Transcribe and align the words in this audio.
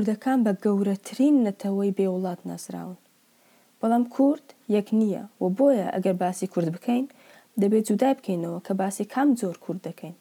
کوردەکان 0.00 0.40
بە 0.46 0.52
گەورەترین 0.64 1.36
نەتەوەی 1.46 1.94
بێوڵات 1.98 2.40
ناسراون 2.50 2.98
بەڵام 3.80 4.04
کورد 4.16 4.46
یەک 4.76 4.88
نییە 5.00 5.22
و 5.42 5.44
بۆیە 5.56 5.86
ئەگەر 5.94 6.16
باسی 6.22 6.46
کورد 6.52 6.68
بکەین 6.76 7.06
دەبێت 7.60 7.84
جودای 7.88 8.14
بکەینەوە 8.18 8.58
کە 8.66 8.72
باسی 8.80 9.04
کام 9.14 9.28
زۆر 9.40 9.56
کورد 9.64 9.80
دەکەین 9.88 10.14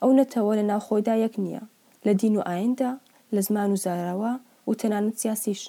ئەو 0.00 0.10
نەتەوە 0.20 0.52
لە 0.58 0.64
ناوخۆیدا 0.70 1.14
یەک 1.24 1.34
نییە 1.44 1.62
لە 2.06 2.12
دین 2.20 2.34
و 2.38 2.46
ئایندا 2.48 2.90
لە 3.34 3.40
زمان 3.46 3.70
و 3.74 3.80
زاراوە 3.84 4.32
و 4.68 4.78
تەنانەت 4.80 5.16
سیاسیش 5.22 5.62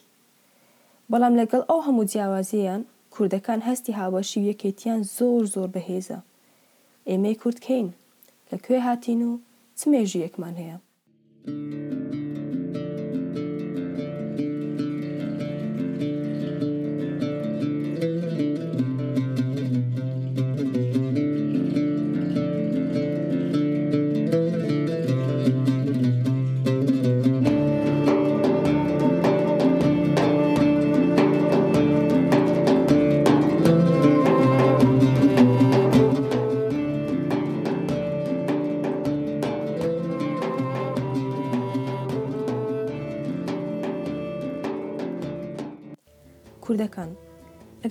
بەڵام 1.12 1.34
لەگەڵ 1.40 1.62
ئەو 1.70 1.80
هەموو 1.88 2.08
جیاوازیان 2.12 2.82
کوردەکان 3.14 3.60
هەستی 3.70 3.98
هاوەشی 4.00 4.40
و 4.40 4.48
یەکێتیان 4.52 5.02
زۆر 5.18 5.44
زۆر 5.54 5.70
بەهێزە 5.76 6.20
ئێمەی 7.10 7.40
کوردکەین 7.42 7.88
لەکوێ 8.52 8.78
هاتین 8.88 9.22
و 9.28 9.32
چ 9.78 9.82
مێژویەکمان 9.92 10.56
هەیە. 10.62 10.78
thank 11.46 12.10
you 12.13 12.13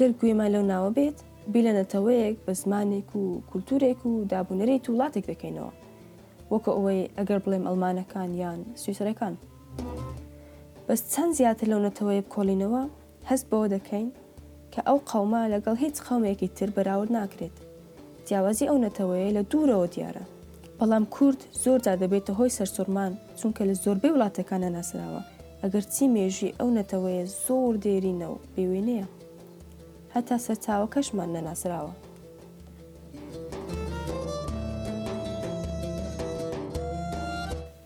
ئەگەر 0.03 0.20
گوێمان 0.20 0.50
لەو 0.55 0.64
ناوە 0.72 0.91
بێت 0.97 1.19
بیلە 1.53 1.72
نەتەوەیەک 1.78 2.36
بە 2.47 2.53
زمانێک 2.62 3.08
و 3.20 3.22
کولتورێک 3.50 4.00
و 4.08 4.12
دابوونەری 4.31 4.83
توڵاتێک 4.84 5.25
دەکەینەوە 5.31 5.72
وەکە 6.53 6.70
ئەوەی 6.77 7.11
ئەگەر 7.19 7.39
بڵێم 7.45 7.64
ئەلمانەکان 7.69 8.30
یان 8.42 8.61
سویسەرەکان 8.83 9.34
بەس 10.86 11.00
چەند 11.12 11.33
زیاتر 11.39 11.67
لەو 11.73 11.80
نەتەوەی 11.89 12.25
بکۆڵینەوە 12.25 12.83
هەست 13.30 13.47
بەوە 13.50 13.67
دەکەین 13.75 14.06
کە 14.73 14.80
ئەو 14.89 14.98
قەوما 15.11 15.42
لەگەڵ 15.55 15.77
هیچ 15.84 15.97
خەمێکی 16.06 16.48
تر 16.56 16.69
بەراورد 16.77 17.11
ناکرێت 17.19 17.56
جیاوازی 18.27 18.69
ئەو 18.70 18.78
نەتەوەی 18.86 19.34
لە 19.36 19.42
دوورەوە 19.50 19.86
دیارە 19.95 20.25
بەڵام 20.78 21.05
کورد 21.14 21.41
زۆر 21.62 21.78
جا 21.84 21.95
دەبێتە 22.03 22.33
هۆی 22.39 22.55
سەرسوورمان 22.56 23.12
چونکە 23.41 23.62
لە 23.69 23.75
زۆربەی 23.84 24.14
وڵاتەکانە 24.14 24.69
ناسراوە 24.77 25.23
ئەگەر 25.62 25.84
چی 25.95 26.05
مێژی 26.14 26.55
ئەو 26.58 26.69
نەتەوەیە 26.78 27.25
زۆر 27.47 27.73
دێرینە 27.84 28.27
و 28.33 28.36
بێوێنەیە 28.55 29.08
هەتا 30.16 30.36
سەرچاوە 30.46 30.86
کەشمان 30.94 31.28
نەناسراوە. 31.36 31.92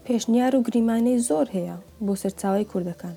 پێشنیار 0.05 0.53
و 0.57 0.65
گریمانەی 0.67 1.19
زۆر 1.29 1.47
هەیە 1.57 1.77
بۆ 2.05 2.13
سەرچاوی 2.23 2.69
کوردەکان. 2.71 3.17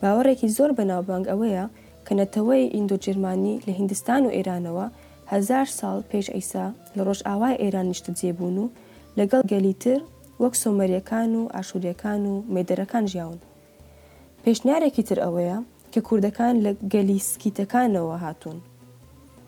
باوەڕێکی 0.00 0.52
زۆر 0.56 0.70
بەناوبانگ 0.78 1.24
ئەوەیە 1.30 1.64
کە 2.06 2.12
نەتەوەی 2.20 2.70
ئیندۆجرمانی 2.74 3.54
لە 3.66 3.70
هندستان 3.80 4.22
و 4.24 4.34
ئێرانەوە 4.36 4.86
هزار 5.32 5.66
ساڵ 5.78 5.96
پێش 6.10 6.26
ئەیسا 6.34 6.66
لە 6.96 7.02
ڕۆژ 7.06 7.20
ئاوای 7.28 7.60
ئێران 7.62 7.86
نیشتە 7.92 8.10
جێبوون 8.18 8.56
و 8.62 8.72
لەگەڵ 9.18 9.42
گەلیتر 9.52 10.00
وەک 10.42 10.54
سۆمەریەکان 10.62 11.30
و 11.38 11.42
ئاشوریەکان 11.54 12.22
و 12.30 12.34
مێدەرەکان 12.54 13.04
ژیاون. 13.12 13.38
پێشنیارێکی 14.44 15.02
تر 15.08 15.18
ئەوەیە 15.24 15.58
کە 15.94 16.00
کوردەکان 16.08 16.54
لە 16.64 16.72
گەلیسکیتەکانەوە 16.92 18.16
هاتوون 18.24 18.58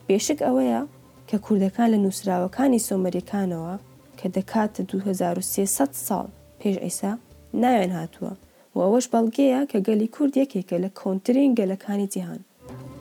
بێشک 0.06 0.38
ئەوەیە 0.46 0.80
کە 1.28 1.36
کوردەکان 1.46 1.88
لە 1.94 1.98
نووسراوەکانی 2.04 2.84
سۆمەریەکانەوە 2.86 3.74
کە 4.18 4.26
دەکاتە 4.36 4.82
2300 4.90 5.90
ساڵ 6.06 6.26
پێش 6.60 6.76
ئەیسا 6.84 7.12
ناوێن 7.62 7.92
هاتووە 7.98 8.32
و 8.74 8.76
ئەوەش 8.84 9.06
بەڵگەیە 9.12 9.60
کە 9.70 9.78
گەلی 9.86 10.08
کورد 10.16 10.34
یەکێکە 10.42 10.76
لە 10.84 10.90
کۆنتترین 11.00 11.50
گەلەکانی 11.58 12.10
جیهان 12.12 12.40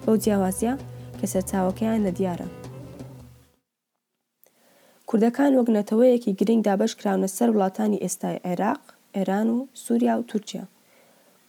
بەو 0.04 0.16
جیاوازە 0.24 0.74
کە 1.20 1.26
سەرچاوەکەیان 1.34 2.02
لە 2.08 2.12
دیارە 2.18 2.48
کوردەکان 5.10 5.52
وەگنەتەوەیەکی 5.58 6.36
گرنگ 6.40 6.62
دابش 6.68 6.92
کراونە 7.00 7.30
سەر 7.38 7.50
وڵاتانی 7.56 8.02
ئێستای 8.04 8.42
عێراق 8.48 8.84
ئێران 9.16 9.48
و 9.56 9.58
سووریا 9.84 10.16
و 10.20 10.28
تورکیا 10.30 10.64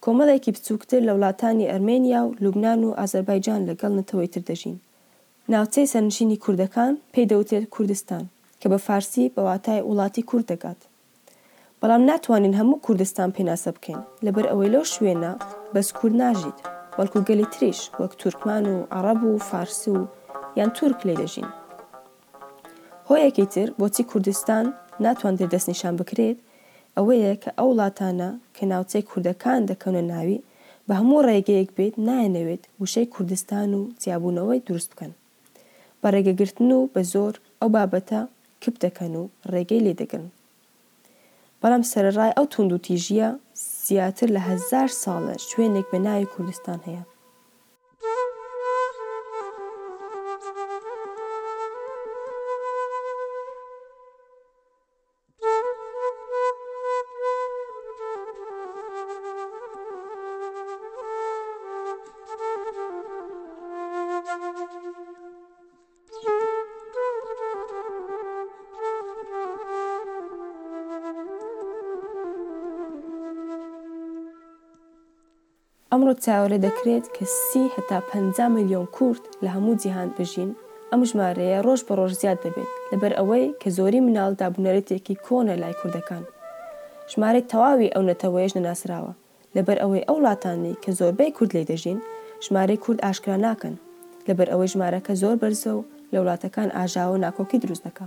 کۆمەڵێکی 0.04 0.54
بچووکتر 0.56 1.00
لە 1.08 1.12
وڵاتانی 1.16 1.70
ئەرمێنیا 1.70 2.20
و 2.24 2.34
لوبناان 2.42 2.80
و 2.84 2.96
ئازەربایجان 3.00 3.60
لەگەڵ 3.68 3.92
نەتەوەی 3.98 4.32
تر 4.34 4.42
دەژین 4.48 4.76
ناوچەی 5.52 5.90
سەرنشینی 5.92 6.42
کوردەکان 6.44 6.92
پێی 7.12 7.28
دەوتێت 7.32 7.64
کوردستان 7.74 8.24
کە 8.60 8.66
بە 8.72 8.78
فارسی 8.86 9.24
بەواتای 9.34 9.84
وڵاتی 9.90 10.22
کورد 10.30 10.46
دەکات 10.52 10.80
بەڵام 11.80 12.02
ناتوانین 12.10 12.54
هەموو 12.60 12.82
کوردستان 12.86 13.30
پێناسە 13.36 13.70
بکەین 13.76 14.02
لەبەر 14.24 14.44
ئەوەی 14.50 14.72
لەو 14.74 14.84
شوێنە 14.94 15.32
بەس 15.74 15.88
کورد 15.98 16.14
ناژیت 16.22 16.58
بەڵکو 16.96 17.20
گەلی 17.28 17.46
تریش 17.54 17.80
وەک 18.00 18.12
تورکمان 18.20 18.64
و 18.74 18.86
عرب 18.96 19.20
و 19.26 19.38
فارسی 19.48 19.90
و 19.98 20.08
یان 20.58 20.70
تورک 20.76 21.00
لێ 21.06 21.14
دەژین 21.20 21.48
هۆیەکی 23.08 23.46
تر 23.54 23.68
بۆچی 23.80 24.02
کوردستان 24.10 24.64
ناتوان 25.04 25.34
دەستنیشان 25.54 25.94
بکرێت 26.00 26.38
ئەوەیە 26.96 27.32
کە 27.42 27.50
ئەو 27.58 27.68
وڵاتانە 27.72 28.30
کە 28.56 28.64
ناوچەی 28.72 29.06
کوردەکان 29.10 29.60
دەکەونە 29.70 30.02
ناوی 30.12 30.44
بە 30.86 30.92
هەموو 31.00 31.24
ڕێگەیەک 31.28 31.70
بێت 31.76 31.94
نایەنەوێت 32.08 32.62
وشەی 32.82 33.10
کوردستان 33.14 33.70
و 33.78 33.80
جیابوونەوەی 34.02 34.64
دروست 34.66 34.90
بکەن 34.92 35.12
بە 36.00 36.08
ڕێگەگرتن 36.14 36.70
و 36.76 36.80
بە 36.92 37.00
زۆر 37.12 37.34
ئەو 37.60 37.68
بابەتە 37.76 38.20
کپ 38.62 38.74
دەکەن 38.84 39.12
و 39.20 39.22
ڕێگەی 39.52 39.84
لێدەگەن 39.86 40.24
بەڵام 41.60 41.82
سەرڕای 41.92 42.36
ئەو 42.36 42.46
تونند 42.52 42.72
و 42.74 42.82
تیژیە 42.86 43.28
زیاتر 43.86 44.28
لە 44.36 44.40
هزار 44.50 44.88
ساڵە 45.02 45.34
شوێنێک 45.48 45.86
بە 45.92 45.98
ناوی 46.06 46.30
کوردستان 46.34 46.80
هەیە 46.86 47.02
ئەمڕۆ 75.92 76.12
چاوەرە 76.24 76.58
دەکرێت 76.66 77.06
کە 77.16 77.24
سی 77.46 77.64
هەتا 77.76 77.98
50 78.10 78.54
میلیۆن 78.56 78.86
کورد 78.96 79.22
لە 79.44 79.48
هەموو 79.56 79.78
جیهان 79.82 80.08
بژین 80.18 80.50
ئەم 80.90 81.00
ژمارەیە 81.10 81.58
ڕۆژ 81.66 81.80
بە 81.86 81.92
ڕۆژ 81.98 82.12
زیاد 82.22 82.38
دەبێت 82.44 82.70
لەبەر 82.92 83.12
ئەوەی 83.18 83.46
کە 83.60 83.68
زۆری 83.78 84.00
مناڵ 84.06 84.30
دابوونەرێتێکی 84.40 85.20
کۆنە 85.26 85.54
لای 85.62 85.74
کوردەکان 85.80 86.24
ژمارەی 87.12 87.46
تەواوی 87.50 87.92
ئەو 87.94 88.02
نەتەوەیش 88.10 88.52
نەناسراوە 88.58 89.12
لەبەر 89.56 89.76
ئەوەی 89.82 90.06
ئەو 90.08 90.16
وڵاتانی 90.20 90.74
کە 90.82 90.90
زۆربەی 90.98 91.34
کورد 91.36 91.50
لێ 91.56 91.62
دەژین 91.70 91.98
ژمارەی 92.44 92.82
کورد 92.84 93.02
ئاشکرا 93.04 93.36
ناکەن 93.46 93.74
لەبەر 94.28 94.48
ئەوەی 94.52 94.68
ژمارەکە 94.72 95.12
زۆر 95.22 95.36
بەرزە 95.42 95.72
و 95.78 95.84
لە 96.12 96.16
وڵاتەکان 96.22 96.68
ئاژاوە 96.76 97.16
ناکۆکی 97.24 97.58
دروست 97.62 97.84
دەکە 97.86 98.06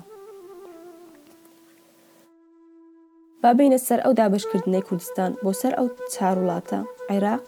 بابینە 3.43 3.79
سەر 3.87 3.99
ئەو 4.05 4.13
دابشکردنەی 4.19 4.85
کوردستان 4.87 5.31
بۆ 5.43 5.51
سەر 5.61 5.73
ئەو 5.77 5.87
چار 6.13 6.35
وڵاتە 6.41 6.79
عێراق 7.13 7.47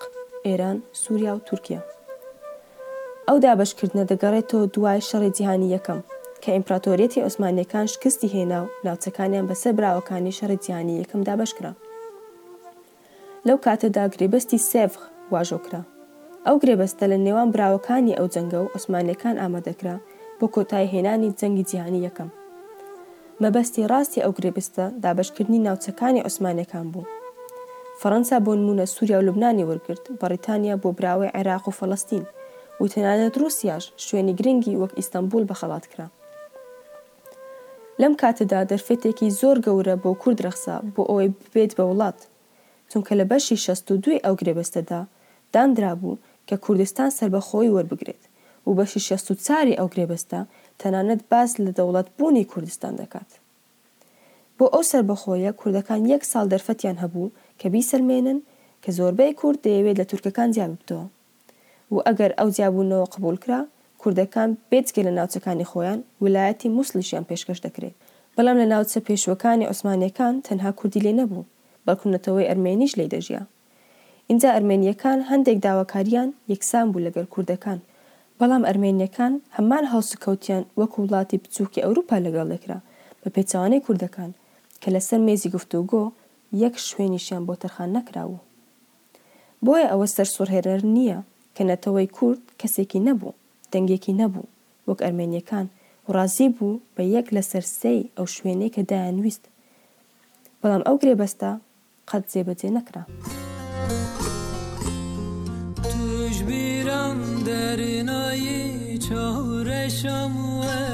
ئێران 0.50 0.78
سووریا 1.02 1.34
و 1.36 1.40
تورکیا 1.48 1.82
ئەو 3.28 3.38
دابشکردنە 3.46 4.04
دەگەڕێتەوە 4.12 4.64
دوای 4.76 5.06
شەڕی 5.10 5.34
جیهانی 5.38 5.74
یەکەم 5.76 6.00
کە 6.44 6.50
ئیمپراتۆریەتی 6.56 7.24
ئۆسمانیەکان 7.26 7.86
شکستی 7.94 8.32
هێنا 8.36 8.60
و 8.64 8.72
ناوچەکانیان 8.86 9.46
بەسەر 9.50 9.74
براوەکانی 9.80 10.38
شەڕی 10.40 10.62
جیهانی 10.66 11.00
یەکەم 11.02 11.22
دابشکرا 11.28 11.72
لەو 13.48 13.58
کاتەدا 13.66 14.04
گرێبەستی 14.14 14.64
سێفخ 14.72 15.02
واژۆکرا 15.34 15.82
ئەو 16.46 16.56
گرێبەستە 16.62 17.06
لە 17.12 17.18
نێوان 17.26 17.50
براوەکانی 17.54 18.18
ئەو 18.18 18.28
جەنگە 18.34 18.60
و 18.62 18.72
ئۆسمانیەکان 18.74 19.36
ئامادەکرا 19.42 19.96
بۆ 20.40 20.46
کۆتای 20.56 20.92
هێنانی 20.94 21.36
جەنگی 21.40 21.68
جیهانی 21.70 22.04
یەکەم 22.08 22.30
مەبەستی 23.44 23.88
ڕاستی 23.92 24.24
ئەو 24.24 24.32
گرێبستە 24.38 24.86
دابشکردنی 25.04 25.64
ناوچەکانی 25.68 26.26
عوسمانەکان 26.28 26.88
بوو 26.94 27.06
فەەنسا 28.02 28.38
بۆ 28.46 28.52
نمونە 28.62 28.86
سووریا 28.94 29.18
و 29.20 29.26
لوبنانی 29.28 29.66
وەرگرت 29.70 30.04
بەریتانیا 30.22 30.76
بۆ 30.84 30.90
براوی 31.00 31.34
عێراق 31.38 31.64
و 31.70 31.76
فەڵستین 31.80 32.24
و 32.82 32.84
تەنانەت 32.94 33.34
رووسیاش 33.42 33.86
شوێنی 34.06 34.34
گرنگی 34.40 34.78
وەک 34.82 34.92
ئیستانبول 35.00 35.44
بەخەڵات 35.50 35.86
کرا 35.92 36.08
لەم 38.02 38.14
کاتەدا 38.22 38.60
دەرفێتێکی 38.72 39.30
زۆر 39.40 39.58
گەورە 39.66 39.96
بۆ 40.04 40.12
کورد 40.22 40.40
رەخسا 40.48 40.76
بۆ 40.96 41.02
ئەوەی 41.10 41.34
ببێت 41.46 41.72
بە 41.78 41.84
وڵات 41.90 42.20
چونکە 42.92 43.14
لە 43.20 43.26
بەشی 43.32 43.58
62 43.66 44.20
ئەو 44.24 44.36
گرێبەستەدا 44.40 45.00
دانرا 45.54 45.94
بوو 46.02 46.18
کە 46.50 46.56
کوردستان 46.66 47.10
سربەخۆی 47.18 47.74
وەربگرێت 47.76 48.24
و 48.68 48.74
بەشی 48.78 49.00
6 49.10 49.34
چاری 49.48 49.78
ئەو 49.80 49.88
گرێبەستە 49.94 50.40
تەنانەت 50.82 51.22
باس 51.32 51.52
لە 51.66 51.72
دەوڵەت 51.78 52.08
بوونی 52.18 52.46
کوردستان 52.52 52.94
دەکات. 53.02 53.30
بۆ 54.58 54.66
ئەو 54.74 54.84
سربەخۆیە 54.92 55.52
کوردەکان 55.60 56.02
یەک 56.14 56.24
ساڵ 56.32 56.46
دەرفەتیان 56.54 56.98
هەبوو 57.04 57.30
کە 57.62 57.68
بیسەلمێنن 57.74 58.40
کە 58.84 58.90
زۆربەی 58.98 59.38
کورد 59.42 59.60
دەیەوێت 59.66 59.98
لە 60.02 60.06
تورکەکان 60.10 60.50
زیاب 60.56 60.72
بتەوە 60.82 61.06
و 61.94 61.98
ئەگەر 62.08 62.32
ئەو 62.40 62.50
زیابوونەوە 62.58 63.12
قبولکرا 63.14 63.62
کوردەکان 64.02 64.50
بێتگە 64.70 65.02
لە 65.08 65.12
ناوچەکانی 65.18 65.70
خۆیان 65.72 66.00
ویلایەتی 66.24 66.74
مووسلیشیان 66.76 67.24
پێشکەش 67.30 67.60
دەکرێت 67.66 67.96
بەڵام 68.36 68.58
لە 68.62 68.66
ناوچە 68.74 69.00
پێشوەکانی 69.08 69.68
عوسمانیەکان 69.72 70.36
تەنها 70.48 70.72
کوردی 70.80 71.04
لێ 71.06 71.12
نەبوو 71.20 71.48
بەکوونەتەوەی 71.88 72.48
ئەرمێنیش 72.50 72.94
لی 73.00 73.08
دەژیا 73.14 73.44
اینجا 74.30 74.50
ئەرمێنیەکان 74.56 75.20
هەندێک 75.32 75.58
داواکاریان 75.66 76.30
یەکسان 76.54 76.86
بوو 76.94 77.06
لەگەر 77.08 77.26
کوردەکان 77.34 77.80
بەڵام 78.40 78.64
ئەرمێنیەکان 78.68 79.34
هەمان 79.58 79.84
هەڵسوکەوتیان 79.92 80.64
وەکو 80.80 80.98
وڵاتی 81.04 81.42
بچووکی 81.44 81.84
ئەوروپا 81.86 82.18
لەگەڵ 82.26 82.48
دەکرا 82.54 82.80
بە 83.22 83.28
پێچوانەی 83.36 83.84
کوردەکان 83.86 84.32
کە 84.82 84.90
لەسەر 84.96 85.20
مێزی 85.28 85.50
گفتوگۆ 85.56 86.04
یەک 86.64 86.76
شوێنیشیان 86.88 87.44
بۆ 87.48 87.54
تەرخان 87.62 87.90
نەکراوە 87.98 88.40
بۆیە 89.66 89.88
ئەوە 89.92 90.08
سەر 90.16 90.28
سوورهێرەر 90.34 90.82
نییە 90.96 91.20
کە 91.56 91.64
نەتەوەی 91.72 92.12
کورد 92.18 92.44
کەسێکی 92.60 93.00
نەبوو 93.08 93.38
دەنگێکی 93.72 94.14
نەبوو 94.22 94.50
وەک 94.88 95.00
ئەرمێنیەکان 95.06 95.68
ڕازی 96.16 96.48
بوو 96.58 96.82
بە 96.96 97.04
یەک 97.16 97.28
لە 97.36 97.42
سەرسەی 97.52 98.02
ئەو 98.18 98.26
شوێنەی 98.36 98.74
کە 98.76 98.82
دایانویست 98.90 99.44
بەڵام 100.62 100.84
ئەو 100.88 100.96
گرێبەستا 101.02 101.52
قەت 102.10 102.24
جێبەجێ 102.32 102.70
نەکرا. 102.78 103.04
توش 105.84 106.38
بیرم 106.48 107.20
دەرنایی 107.48 108.70
چاورەشەموە 109.06 110.87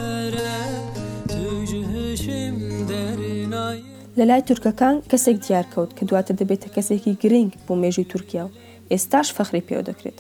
لە 4.20 4.26
لای 4.30 4.42
تورکەکان 4.48 4.96
کەسێک 5.12 5.38
دیار 5.46 5.66
کەوت 5.74 5.92
کە 5.98 6.04
دواتە 6.10 6.34
دەبێتە 6.40 6.68
کەسێکی 6.76 7.18
گرنگ 7.22 7.52
بۆ 7.66 7.74
مێژوی 7.82 8.10
تورکیا 8.12 8.44
و 8.46 8.52
ئێستاش 8.92 9.28
فەخری 9.38 9.66
پێو 9.68 9.82
دەکرێت 9.90 10.20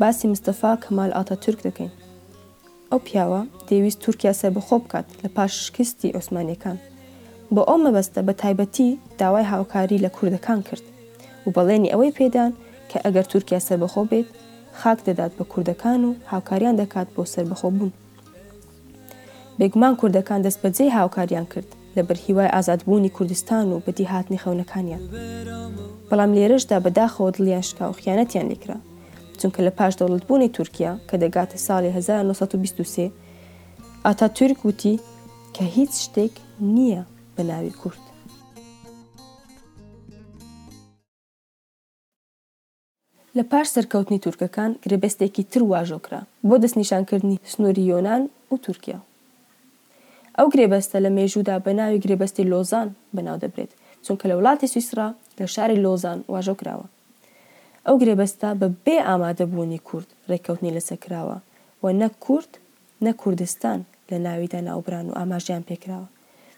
باسی 0.00 0.30
مستەفا 0.32 0.72
کەمال 0.84 1.10
ئاتە 1.16 1.34
تورک 1.44 1.60
دەکەین 1.68 1.92
ئەو 2.90 3.00
پیاوە 3.06 3.42
دەویست 3.68 3.98
تورکیا 4.04 4.32
سەر 4.40 4.50
بەخۆ 4.56 4.76
بکات 4.84 5.06
لە 5.22 5.28
پاشکستی 5.36 6.14
ئۆسمانیەکان 6.16 6.76
بۆ 7.54 7.62
ئەو 7.68 7.78
مەبەستە 7.84 8.20
بە 8.26 8.32
تایبەتی 8.42 8.88
داوای 9.20 9.48
هاوکاری 9.52 10.02
لە 10.04 10.10
کوردەکان 10.16 10.60
کرد 10.68 10.84
و 11.46 11.50
بەڵێنی 11.56 11.92
ئەوەی 11.92 12.16
پێدان 12.18 12.52
کە 12.90 12.98
ئەگەر 13.04 13.26
تورکیا 13.32 13.60
سەربەخۆ 13.68 14.02
بێت 14.10 14.28
خاک 14.80 14.98
دەدات 15.08 15.32
بە 15.38 15.44
کوردەکان 15.52 16.00
و 16.04 16.10
هاوکاریان 16.32 16.76
دەکات 16.82 17.08
بۆ 17.14 17.22
سربەخۆ 17.34 17.68
بوون 17.76 17.92
بێگومان 19.58 19.94
کوردەکان 20.00 20.40
دەست 20.46 20.60
بەجێ 20.64 20.86
هاوکاریان 20.98 21.46
کرد 21.54 21.70
لە 21.98 22.00
بەرهیوای 22.10 22.48
ئازادبوونی 22.54 23.08
کوردستان 23.16 23.66
و 23.72 23.78
بەدی 23.86 24.06
هاتنی 24.12 24.38
خەونەکانیان. 24.44 25.02
بەڵام 26.10 26.30
لێرەشدا 26.38 26.76
بەداخەوە 26.86 27.28
دڵیان 27.36 27.64
شکا 27.68 27.84
و 27.90 27.96
خیانەتیان 28.00 28.46
لێکرا 28.52 28.78
چونکە 29.40 29.60
لە 29.66 29.72
پاش 29.78 29.92
دەوڵەتبوونی 30.00 30.52
تورکیا 30.56 30.92
کە 31.08 31.16
دەگاتە 31.22 31.58
ساڵی 31.66 31.90
1923 31.98 33.10
ئاتا 34.04 34.26
تورک 34.36 34.60
وتی 34.68 34.94
کە 35.54 35.62
هیچ 35.76 35.92
شتێک 36.04 36.34
نییە 36.74 37.02
بە 37.36 37.42
ناوی 37.50 37.70
کورد. 37.80 38.02
لە 43.36 43.42
پاش 43.50 43.66
سەرکەوتنی 43.74 44.18
تورکەکان 44.24 44.70
گرێبەستێکی 44.84 45.42
تر 45.50 45.60
واژۆکرا 45.72 46.20
بۆ 46.48 46.54
دەستنیشانکردنی 46.62 47.36
سنووری 47.52 47.84
یۆناان 47.92 48.22
و 48.52 48.56
تورکیا. 48.66 48.98
ئەو 50.38 50.48
گرێبەستە 50.54 50.96
لە 51.04 51.10
مێژوودا 51.16 51.56
بە 51.64 51.70
ناوی 51.78 52.02
گرێبەستی 52.04 52.48
لۆزان 52.52 52.88
بەناو 53.16 53.36
دەبرێت 53.44 53.72
چونکە 54.04 54.24
لە 54.30 54.34
وڵاتی 54.38 54.70
سویسرا 54.72 55.08
لە 55.38 55.44
شاری 55.54 55.82
لۆزان 55.84 56.18
واژە 56.32 56.54
کراوە 56.60 56.86
ئەو 57.86 57.96
گرێبەستا 58.02 58.50
بە 58.60 58.66
بێ 58.84 58.96
ئامادەبوونی 59.08 59.80
کورد 59.88 60.08
ڕێککەوتنی 60.30 60.74
لەسەر 60.76 60.98
کراوە 61.04 61.38
و 61.82 61.84
نەک 62.00 62.14
کورد 62.24 62.52
نە 63.04 63.12
کوردستان 63.22 63.78
لە 64.10 64.16
ناویدا 64.26 64.60
ناوبران 64.68 65.06
و 65.08 65.16
ئاماژیان 65.18 65.62
پێکراوە 65.68 66.08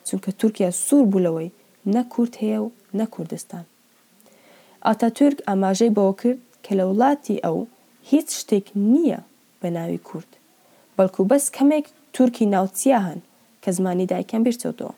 چونکە 0.08 0.30
تورکیا 0.40 0.68
سوور 0.86 1.06
بوولەوەی 1.12 1.48
نە 1.94 2.00
کورد 2.14 2.32
هەیە 2.42 2.58
و 2.64 2.68
نە 2.98 3.04
کوردستان 3.14 3.64
ئاتا 4.86 5.08
تورک 5.18 5.38
ئاماژەی 5.48 5.94
بەوە 5.96 6.14
کرد 6.20 6.40
کە 6.64 6.72
لە 6.78 6.84
وڵاتی 6.88 7.42
ئەو 7.44 7.58
هیچ 8.10 8.28
شتێک 8.40 8.66
نییە 8.92 9.20
بە 9.60 9.68
ناوی 9.76 10.00
کورد 10.08 10.30
بەڵکو 10.96 11.20
بەس 11.30 11.44
کەمێک 11.56 11.86
تورکی 12.16 12.46
ناوچیا 12.54 13.00
هەن 13.08 13.20
کە 13.64 13.70
زمانی 13.78 14.06
دایکیان 14.12 14.42
بیرچۆتەوە 14.46 14.94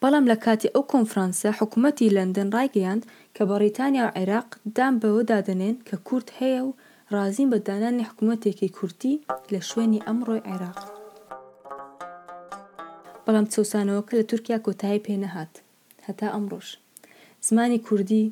بەڵام 0.00 0.24
لە 0.32 0.36
کاتی 0.44 0.72
ئەو 0.74 0.82
کۆنفرانسە 0.92 1.48
حکوومەتی 1.60 2.12
لەندن 2.16 2.48
ڕایگەیاند 2.56 3.02
کە 3.34 3.42
بەڕیتانیا 3.48 4.04
و 4.06 4.14
عێراق 4.18 4.48
دام 4.76 4.94
بەوە 5.02 5.22
دادنێن 5.32 5.76
کە 5.88 5.96
کورت 6.08 6.28
هەیە 6.38 6.60
و 6.68 6.70
ڕازین 7.14 7.48
بە 7.52 7.58
دانانی 7.68 8.08
حکوومەتێکی 8.08 8.70
کورتی 8.76 9.14
لە 9.52 9.60
شوێنی 9.70 10.04
ئەمڕۆی 10.06 10.44
عێراق 10.48 10.80
بەڵام 13.24 13.46
چەسانەوە 13.52 14.02
کە 14.08 14.12
لە 14.18 14.24
تورکیا 14.30 14.58
کۆتایی 14.66 15.04
پێنەهات 15.06 15.52
هەتا 16.06 16.28
ئەمڕۆژ 16.34 16.66
زمانی 17.48 17.82
کوردی 17.86 18.24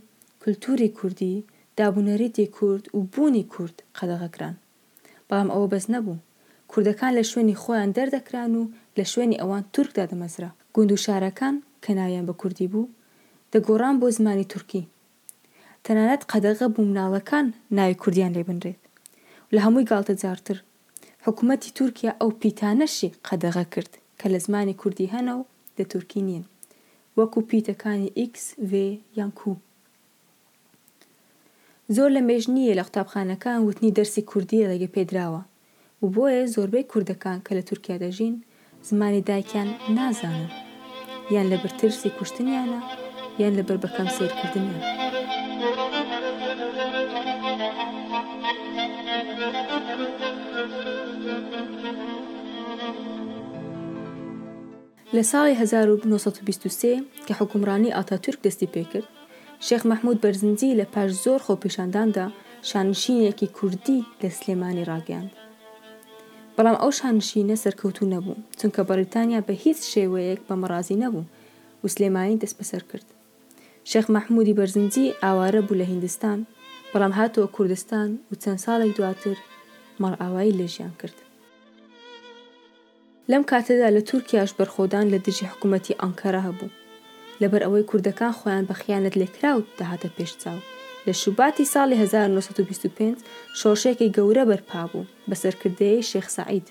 کللتوری 0.42 0.88
کوردی 0.98 1.34
دابوونەریتی 1.78 2.46
کورد 2.56 2.84
و 2.96 2.98
بوونی 3.12 3.44
کورد 3.54 3.76
قەدەغەکران 3.98 4.54
بەڵام 5.28 5.48
ئەوە 5.52 5.68
بەس 5.72 5.86
نەبوو 5.94 6.22
کوردەکان 6.72 7.12
لە 7.18 7.24
شوێنی 7.30 7.60
خۆیان 7.62 7.90
دەردەکران 7.96 8.52
و 8.54 8.62
لە 8.98 9.04
شوێنی 9.12 9.40
ئەوان 9.42 9.62
تورکدا 9.74 10.04
دەمەزرا 10.12 10.50
گوند 10.74 10.90
و 10.92 10.98
شارەکان 11.04 11.54
کە 11.84 11.90
ناویان 11.98 12.24
بە 12.28 12.34
کوردی 12.40 12.70
بوو 12.72 12.92
دەگۆڕان 13.52 13.94
بۆ 14.00 14.06
زمانی 14.18 14.48
تورکی 14.52 14.82
تەنانەت 15.84 16.22
قەدەغە 16.32 16.66
بوو 16.74 16.88
مناڵەکان 16.90 17.46
ناوی 17.78 17.98
کوردیان 18.02 18.32
لێ 18.36 18.42
بنرێت 18.48 18.80
لە 19.54 19.58
هەمووی 19.64 19.88
گالتە 19.90 20.14
جارتر 20.22 20.56
حکوومەتی 21.26 21.74
تورکیا 21.78 22.12
ئەو 22.20 22.30
پیتانەشی 22.42 23.14
قەدەغە 23.28 23.64
کرد 23.72 23.92
کە 24.20 24.26
لە 24.34 24.38
زمانی 24.46 24.78
کوردی 24.80 25.12
هەنە 25.14 25.32
و 25.38 25.42
لە 25.78 25.84
تورکی 25.92 26.20
نین 26.28 26.44
وەکو 27.18 27.40
پیتەکانی 27.50 28.10
XV 28.34 28.70
یان 29.18 29.30
کو 29.38 29.52
زۆر 31.96 32.10
لە 32.16 32.22
مێژنیە 32.28 32.74
لە 32.78 32.82
قوتابخانەکان 32.86 33.58
وتنی 33.68 33.94
دەرسی 33.98 34.22
کوردیە 34.30 34.66
لەگە 34.72 34.88
پێدراوە 34.94 35.42
و 36.02 36.06
بۆیە 36.14 36.42
زۆربەی 36.54 36.88
کوردەکان 36.90 37.38
کە 37.46 37.52
لە 37.58 37.62
تورکیا 37.68 37.96
دەژین 38.04 38.36
زمانی 38.90 39.20
دایکیان 39.30 39.68
نازانن 39.98 40.48
یان 41.34 41.46
لە 41.52 41.56
برترسی 41.62 42.08
کوشتنیانە 42.18 42.80
یان 43.40 43.52
لە 43.58 43.62
بربەکەم 43.68 44.08
سیرکردنیان. 44.16 44.82
لە 55.16 55.22
ساڵی 55.32 55.54
1923 55.62 57.02
کە 57.26 57.32
حکومرانی 57.40 57.94
ئاتاتورک 57.96 58.38
دەستی 58.46 58.68
پێکرد 58.74 59.08
شێخ 59.66 59.82
مححمود 59.90 60.18
بەرزنجی 60.24 60.76
لە 60.80 60.84
پاش 60.94 61.10
زۆر 61.24 61.40
خۆپیشانداندا 61.46 62.26
شانشینێکی 62.70 63.48
کوردی 63.56 64.06
لە 64.20 64.28
سلێمانی 64.38 64.86
ڕاگەاند. 64.90 65.32
بەڵام 66.56 66.76
ئەو 66.82 66.90
شانشینە 66.98 67.56
سەرکەوتو 67.64 68.10
نەبوو 68.14 68.40
چونکە 68.58 68.80
بەریتانیا 68.88 69.40
بە 69.46 69.52
هیچ 69.64 69.80
شێوەیەک 69.92 70.40
بە 70.48 70.54
مەڕازی 70.62 71.00
نەبوو 71.02 71.24
و 71.82 71.86
سلێمانی 71.94 72.40
دەست 72.42 72.56
بەسەر 72.60 72.82
کرد 72.90 73.06
شێخ 73.90 74.06
مەحمودی 74.16 74.56
بەرزنجی 74.58 75.14
ئاوارە 75.22 75.62
بوو 75.66 75.78
لە 75.80 75.86
هندستان 75.92 76.38
بەڵام 76.92 77.12
هاتووە 77.18 77.52
کوردستان 77.56 78.08
و 78.28 78.32
چەند 78.42 78.60
ساڵێک 78.64 78.92
دواتر 78.98 79.36
مەڕئاوایی 80.02 80.56
لێژیان 80.58 80.94
کرد 81.00 81.16
لەم 83.30 83.42
کاتەدا 83.50 83.88
لە 83.96 84.00
تورکیاش 84.08 84.50
بەرخۆدان 84.58 85.06
لە 85.12 85.18
دژی 85.26 85.50
حکوومەتی 85.52 85.98
ئەنکەرە 86.02 86.40
هەبوو 86.48 86.74
لەبەر 87.42 87.62
ئەوەی 87.64 87.88
کوردەکان 87.90 88.32
خۆیان 88.38 88.64
بە 88.68 88.74
خیانەت 88.80 89.14
لێکراوت 89.20 89.66
داهاتە 89.78 90.08
پێشچاو 90.16 90.60
لە 91.06 91.10
شوباتی 91.22 91.64
ساڵی 91.74 91.96
1925 92.02 93.18
شۆشێکی 93.60 94.12
گەورە 94.16 94.44
بەرپا 94.50 94.82
بوو 94.90 95.08
بە 95.28 95.34
سەرکردەیە 95.42 96.02
شێخسەعید. 96.10 96.66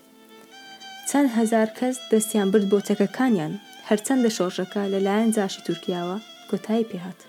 چەند 1.10 1.30
هزار 1.40 1.68
کەس 1.80 1.96
دەستیان 2.12 2.48
برد 2.54 2.66
بۆ 2.72 2.78
تەکەکانیان 2.88 3.54
هەرچەندە 3.90 4.30
شۆژەکە 4.38 4.84
لەلایەن 4.94 5.32
جاشی 5.38 5.64
تورکیاوە 5.68 6.18
کۆتایی 6.50 6.90
پێهات. 6.92 7.20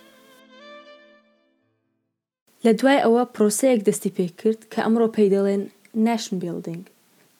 لە 2.64 2.72
دوای 2.80 3.02
ئەوە 3.04 3.22
پرۆسەیەک 3.34 3.80
دەستی 3.88 4.14
پێ 4.16 4.26
کرد 4.40 4.60
کە 4.72 4.78
ئەمڕۆ 4.84 5.08
پێی 5.16 5.30
دەڵێن 5.34 5.62
ناشن 6.06 6.34
بیلدنگ 6.42 6.84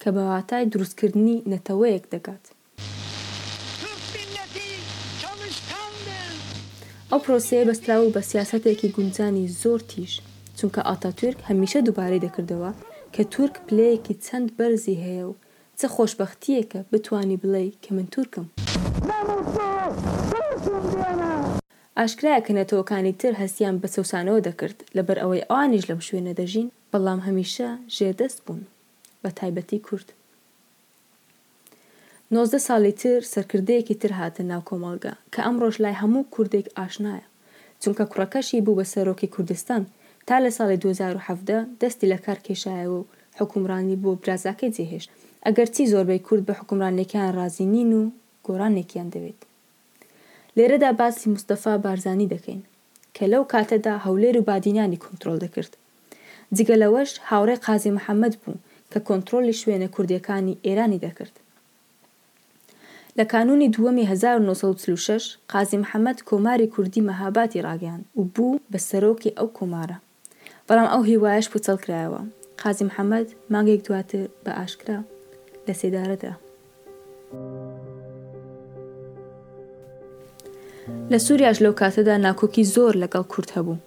کە 0.01 0.09
بەواتای 0.17 0.69
دروستکردنی 0.73 1.43
نەتەوەیەک 1.53 2.05
دەگات. 2.15 2.45
ئەو 7.11 7.21
پرۆسەیە 7.25 7.65
بەستراوە 7.71 8.09
بە 8.15 8.23
سیاستێکی 8.31 8.93
گونجانی 8.97 9.53
زۆر 9.63 9.81
تیش 9.91 10.13
چونکە 10.59 10.81
ئاتاتورک 10.89 11.39
هەمیشە 11.49 11.81
دووبارەی 11.87 12.25
دەکردەوە 12.27 12.71
کە 13.15 13.23
تورک 13.33 13.55
پلەیەکی 13.67 14.19
چەند 14.27 14.49
بەرزی 14.59 15.01
هەیە 15.05 15.25
و 15.31 15.39
چە 15.79 15.85
خۆشببختیەکە 15.95 16.81
بتانی 16.93 17.41
بڵێ 17.43 17.67
کە 17.83 17.91
من 17.97 18.07
تورکم 18.15 18.47
ئاشکرایە 21.99 22.41
کە 22.47 22.53
نەتەوەکانی 22.59 23.17
تر 23.21 23.33
هەستیان 23.43 23.77
بە 23.83 23.89
چەوسانەوە 23.95 24.41
دەکرد 24.49 24.79
لەبەر 24.97 25.17
ئەوەی 25.23 25.47
ئەوانیش 25.51 25.85
لەم 25.91 26.01
شوێنە 26.07 26.33
دەژین 26.41 26.69
بەڵام 26.93 27.21
هەمیشە 27.27 27.69
ژێدەست 27.97 28.39
بوون 28.45 28.63
بە 29.23 29.31
تایبەتی 29.39 29.79
کورد 29.87 30.09
نۆزدە 32.35 32.59
ساڵی 32.69 32.91
تر 33.01 33.21
سەرکردەیەکی 33.33 33.95
تر 34.03 34.13
هاتە 34.21 34.43
ناو 34.51 34.61
کۆمەڵگا 34.71 35.15
کە 35.33 35.41
ئەمڕۆژ 35.47 35.75
لای 35.85 35.99
هەموو 36.03 36.29
کوردێک 36.35 36.67
ئاشنایە 36.79 37.27
چونکە 37.83 38.05
کوڕەکەشی 38.13 38.63
بوو 38.67 38.77
بە 38.79 38.85
سەرۆکی 38.95 39.33
کوردستان 39.35 39.83
تا 40.27 40.35
لە 40.45 40.51
ساڵی 40.59 40.77
2017 40.83 41.67
دەستی 41.81 42.09
لە 42.13 42.19
کار 42.27 42.39
کێشایەوە 42.47 42.97
و 43.01 43.07
حکومرانی 43.41 44.01
بۆ 44.03 44.11
برازاکەی 44.23 44.73
جێهێشت 44.77 45.11
ئەگەرچی 45.47 45.91
زۆربەی 45.93 46.25
کورد 46.27 46.43
بە 46.49 46.55
حکومرانێکیان 46.61 47.31
رازیینین 47.39 47.91
و 47.99 48.03
گۆرانێکیان 48.47 49.09
دەوێت 49.15 49.41
لێرەدا 50.57 50.91
باسی 51.01 51.31
مستەفا 51.35 51.73
بارزانی 51.85 52.31
دەکەین 52.35 52.63
کە 53.17 53.25
لەو 53.33 53.43
کاتەدا 53.53 53.95
هەولێر 54.07 54.35
و 54.39 54.47
بادینانی 54.49 55.01
کۆنتترۆل 55.05 55.39
دەکرد 55.45 55.73
جگەلەوەش 56.57 57.11
هاوڕێ 57.29 57.57
قازی 57.67 57.95
محەممەد 57.97 58.35
بوو 58.43 58.59
کە 58.93 58.99
کۆنتترۆلی 59.09 59.59
شوێنە 59.61 59.89
کوردیەکانی 59.95 60.59
ئێرانی 60.67 61.03
دەکرد 61.07 61.37
لە 63.21 63.25
کانونی 63.25 63.69
دووەمی 63.75 64.05
1936 64.11 65.37
قازی 65.53 65.79
محەممەد 65.85 66.19
کۆماری 66.29 66.69
کوردی 66.75 67.07
مەهاباتی 67.09 67.63
ڕاگەیان 67.67 68.03
و 68.19 68.23
بوو 68.35 68.59
بە 68.73 68.79
سەرۆکی 68.89 69.35
ئەو 69.39 69.49
کۆمارە 69.59 69.97
بەڵام 70.69 70.89
ئەو 70.93 71.03
هیوایش 71.11 71.47
پوچەڵکرایەوە 71.53 72.21
قازی 72.63 72.85
محەممەد 72.89 73.29
مانگێک 73.53 73.81
دواتر 73.87 74.25
بە 74.45 74.51
ئاشکرا 74.59 74.99
لە 75.69 75.75
سێدارەدا 75.81 76.33
لە 81.13 81.19
سووریاش 81.27 81.59
لەو 81.65 81.75
کاتەدا 81.81 82.15
ناکۆکی 82.27 82.69
زۆر 82.75 82.95
لەگەڵ 83.03 83.25
کورت 83.33 83.51
هەبوو 83.57 83.83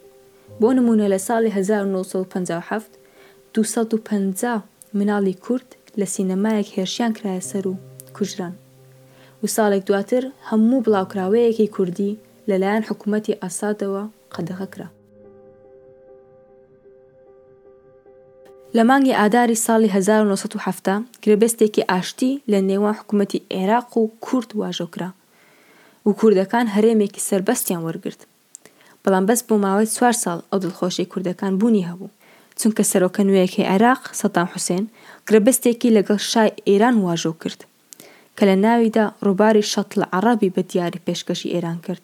بۆ 0.61 0.69
نمونە 0.77 1.05
لە 1.13 1.19
ساڵی 1.27 1.51
1957 1.57 2.91
250 3.53 4.61
مناڵی 4.97 5.35
کورد 5.45 5.67
لە 5.99 6.05
سینەمایەک 6.13 6.69
هێرشیان 6.79 7.11
کرایە 7.17 7.41
سەر 7.51 7.65
و 7.67 7.75
کوژران 8.17 8.55
و 9.43 9.45
ساڵێک 9.55 9.83
دواتر 9.89 10.23
هەموو 10.49 10.83
بڵاوکراوەیەکی 10.85 11.67
کوردی 11.75 12.17
لەلایەن 12.49 12.87
حکوومەتی 12.89 13.37
ئاسادەوە 13.43 14.03
قەدەغەکرا 14.35 14.87
لە 18.77 18.83
مانگی 18.89 19.17
ئاداری 19.19 19.61
ساڵی 19.65 19.89
1970 19.95 21.03
گرێبەستێکی 21.23 21.87
ئاشتی 21.91 22.31
لە 22.51 22.59
نێوان 22.69 22.95
حکوومەتی 22.99 23.43
عێراق 23.51 23.89
و 23.97 24.11
کورد 24.25 24.49
واژۆکرا 24.59 25.09
و 26.05 26.09
کوردەکان 26.19 26.65
هەرێمێکی 26.75 27.25
سربەستیان 27.29 27.81
وەرگرت 27.85 28.21
بەڵام 29.03 29.25
بەست 29.29 29.45
بۆ 29.47 29.55
ماوەی 29.65 29.91
چوار 29.95 30.15
ساڵ 30.23 30.39
ئەو 30.49 30.59
دڵخۆشی 30.63 31.09
کوردەکان 31.11 31.53
بوونی 31.59 31.87
هەبوو 31.89 32.15
چونکە 32.59 32.83
سەرۆکە 32.91 33.21
نوێیەکی 33.27 33.67
عێراق 33.71 34.01
سەدام 34.21 34.47
حوسێن 34.53 34.85
گرێبەستێکی 35.27 35.93
لەگەڵ 35.97 36.19
شای 36.31 36.51
ئێران 36.67 36.95
واژۆ 37.05 37.33
کرد 37.41 37.59
کە 38.39 38.43
لە 38.49 38.55
ناویدا 38.65 39.05
ڕووباری 39.25 39.63
شەتڵ 39.73 39.99
عەرەبی 40.13 40.53
بە 40.55 40.61
دیاری 40.71 41.03
پێشکەشی 41.07 41.53
ئێران 41.55 41.79
کرد 41.85 42.03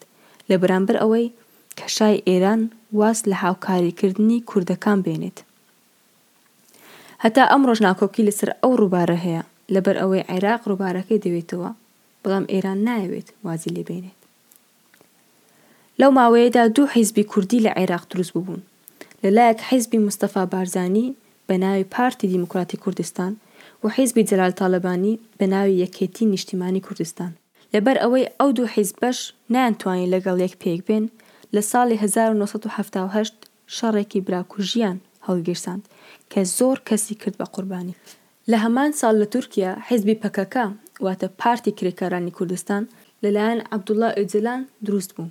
لە 0.50 0.56
بەرامبەر 0.62 0.96
ئەوەی 1.02 1.32
کەشای 1.78 2.22
ئێران 2.28 2.60
واز 2.98 3.18
لە 3.30 3.36
هاوکاریکردنی 3.44 4.38
کوردەکان 4.50 4.98
بێنێت 5.06 5.38
هەتا 7.24 7.44
ئەم 7.50 7.62
ڕۆژ 7.68 7.78
ناکۆکی 7.86 8.26
لەسەر 8.28 8.50
ئەو 8.62 8.72
ڕووبارە 8.80 9.18
هەیە 9.24 9.42
لەبەر 9.74 9.96
ئەوەی 10.02 10.26
عێراق 10.30 10.60
ڕووبارەکەی 10.70 11.22
دەوێتەوە 11.24 11.70
بەڵام 12.22 12.44
ئێران 12.52 12.78
نایەوێت 12.88 13.28
وازی 13.46 13.74
لێبێنێت 13.76 14.20
لەو 16.00 16.10
ماوەیەدا 16.18 16.62
دوو 16.76 16.86
حیزبی 16.96 17.24
کوردی 17.32 17.62
لە 17.66 17.70
عێراق 17.78 18.04
دروست 18.10 18.32
ببوون 18.36 18.62
لەلایەک 19.24 19.60
حیزبی 19.70 20.04
مستەفا 20.06 20.42
بارزانی 20.52 21.06
بە 21.46 21.54
ناوی 21.62 21.88
پارتی 21.94 22.30
دیموکراتی 22.34 22.76
کوردستان 22.84 23.32
و 23.84 23.88
حیزبی 23.88 24.24
جلال 24.24 24.50
تاالبانی 24.50 25.18
بە 25.38 25.42
ناوی 25.46 25.86
یەکێتی 25.86 26.22
نیشتیمانی 26.24 26.80
کوردستان 26.86 27.32
لەبەر 27.74 27.96
ئەوەی 28.02 28.26
ئەو 28.40 28.50
دوو 28.56 28.66
حیزبەش 28.76 29.18
نانتوانین 29.54 30.10
لەگەڵ 30.14 30.36
یەک 30.46 30.54
پێک 30.62 30.80
بێن 30.88 31.04
لە 31.54 31.62
ساڵی 31.70 31.96
1970 32.02 33.32
شەڕێکی 33.76 34.20
براکوژیان 34.26 34.98
هەڵگیرساند 35.26 35.82
کە 36.32 36.40
زۆر 36.58 36.76
کەسی 36.88 37.14
کرد 37.20 37.34
بە 37.40 37.44
قوربانی 37.54 37.94
لە 38.50 38.56
هەمان 38.64 38.90
ساڵ 39.00 39.14
لە 39.22 39.26
تورکیا 39.32 39.72
حیزبی 39.88 40.20
پەکەکە 40.22 40.64
واتە 41.04 41.28
پارتی 41.40 41.72
کرێکارانی 41.78 42.36
کوردستان 42.38 42.82
لەلایەن 43.24 43.60
عبدوڵە 43.74 44.08
ئۆجلان 44.18 44.60
دروست 44.86 45.10
بوو 45.16 45.30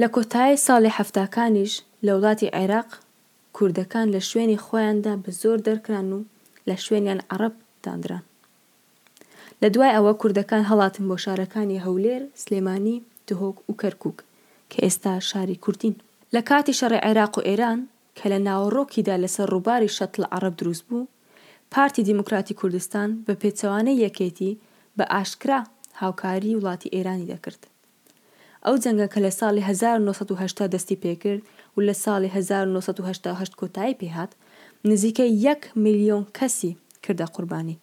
لە 0.00 0.06
کۆتایی 0.14 0.62
ساڵی 0.66 0.94
هەفتاکانیش 0.98 1.72
لە 2.04 2.10
وڵاتی 2.16 2.52
عێراق 2.58 2.90
کوردەکان 3.56 4.06
لە 4.14 4.20
شوێنی 4.30 4.62
خۆیاندا 4.64 5.14
بە 5.22 5.30
زۆر 5.42 5.58
دەرکان 5.68 6.06
و 6.12 6.18
لە 6.68 6.76
شوێنیان 6.84 7.20
عرب 7.32 7.54
دانران 7.84 8.22
لە 9.62 9.68
دوای 9.74 9.94
ئەوە 9.96 10.12
کوردەکان 10.20 10.62
هەڵاتن 10.70 11.04
بۆ 11.10 11.16
شارەکانی 11.24 11.82
هەولێر 11.86 12.22
سلێمانی 12.42 12.96
دهۆک 13.28 13.56
و 13.68 13.72
کەرکک 13.82 14.16
کە 14.70 14.78
ئێستا 14.84 15.12
شاری 15.30 15.56
کوردین 15.64 15.94
لە 16.34 16.40
کاتی 16.50 16.78
شەڕی 16.80 17.02
عێراق 17.06 17.34
و 17.38 17.44
ئێران 17.48 17.80
کە 18.18 18.24
لە 18.32 18.38
ناوەڕۆکیدا 18.48 19.16
لەسەر 19.22 19.46
ڕووباری 19.52 19.94
شەتل 19.96 20.22
عرب 20.36 20.54
دروست 20.60 20.84
بوو 20.88 21.08
پارتی 21.74 22.06
دیموکراتی 22.08 22.54
کوردستان 22.60 23.08
بە 23.26 23.34
پێچەوانە 23.40 23.92
یەکێتی 24.04 24.52
بە 24.98 25.04
ئاشکرا 25.12 25.60
هاوکاری 26.00 26.58
وڵاتی 26.58 26.92
ئێرانی 26.94 27.30
دەکرد 27.32 27.60
ئەو 28.64 28.74
جەنگە 28.82 29.06
کە 29.12 29.20
لە 29.26 29.32
ساڵی 29.40 29.62
1970 29.70 30.70
دەستی 30.74 31.00
پێکرد 31.04 31.42
و 31.76 31.80
لە 31.88 31.94
ساڵی 32.04 32.28
1970 32.34 33.58
کۆتایی 33.60 33.94
پێهات 34.00 34.32
نزیکە 34.84 35.20
1 35.20 35.58
میلیۆن 35.76 36.24
کەسی 36.38 36.70
کردە 37.06 37.24
قوربانی 37.34 37.76